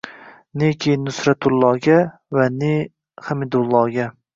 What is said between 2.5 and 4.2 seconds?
ne Hamidulloga